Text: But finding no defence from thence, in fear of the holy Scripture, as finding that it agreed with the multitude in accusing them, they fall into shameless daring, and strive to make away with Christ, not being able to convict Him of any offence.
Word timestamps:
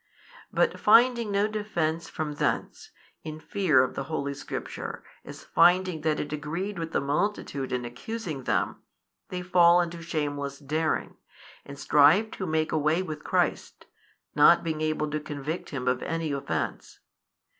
But 0.51 0.79
finding 0.79 1.29
no 1.29 1.47
defence 1.47 2.09
from 2.09 2.33
thence, 2.33 2.89
in 3.23 3.39
fear 3.39 3.83
of 3.83 3.93
the 3.93 4.05
holy 4.05 4.33
Scripture, 4.33 5.03
as 5.23 5.43
finding 5.43 6.01
that 6.01 6.19
it 6.19 6.33
agreed 6.33 6.79
with 6.79 6.91
the 6.91 6.99
multitude 6.99 7.71
in 7.71 7.85
accusing 7.85 8.45
them, 8.45 8.77
they 9.29 9.43
fall 9.43 9.79
into 9.79 10.01
shameless 10.01 10.57
daring, 10.57 11.17
and 11.63 11.77
strive 11.77 12.31
to 12.31 12.47
make 12.47 12.71
away 12.71 13.03
with 13.03 13.23
Christ, 13.23 13.85
not 14.33 14.63
being 14.63 14.81
able 14.81 15.07
to 15.11 15.19
convict 15.19 15.69
Him 15.69 15.87
of 15.87 16.01
any 16.01 16.31
offence. 16.31 17.01